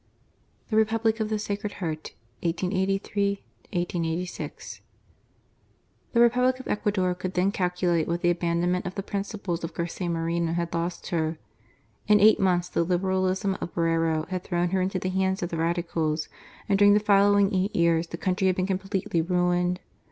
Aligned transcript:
THE 0.71 0.77
REPUBLIC 0.77 1.19
OF 1.19 1.29
THE 1.29 1.37
SACRED 1.37 1.73
HEART. 1.73 2.15
325 2.41 3.15
III. 3.15 3.43
THE 3.71 3.79
REPUBLIC 3.79 3.99
OF 4.01 4.09
THE 4.19 4.25
SACRED 4.25 4.43
HEART. 4.49 4.51
1883— 4.81 4.81
1886. 4.81 4.81
The 6.13 6.19
Republic 6.19 6.59
of 6.59 6.67
Ecuador 6.67 7.13
could 7.13 7.33
then 7.35 7.51
calculate 7.51 8.07
what 8.07 8.21
the 8.21 8.31
abandonment 8.31 8.87
of 8.87 8.95
the 8.95 9.03
principles 9.03 9.63
of 9.63 9.75
Garcia 9.75 10.09
Moreno 10.09 10.53
had 10.53 10.73
lost 10.73 11.09
her. 11.09 11.37
In 12.07 12.19
eight 12.19 12.39
months 12.39 12.67
the 12.67 12.81
Liberalism 12.83 13.55
of 13.61 13.75
Borrero 13.75 14.27
had 14.29 14.43
thrown 14.43 14.69
her 14.71 14.81
into 14.81 14.97
the 14.97 15.09
hands 15.09 15.43
of 15.43 15.49
the 15.51 15.57
Radicals; 15.57 16.29
and 16.67 16.79
during 16.79 16.95
the 16.95 16.99
following 16.99 17.53
eight 17.53 17.75
years 17.75 18.07
the 18.07 18.17
country 18.17 18.47
had 18.47 18.55
been 18.55 18.65
completely 18.65 19.21
ruined. 19.21 19.81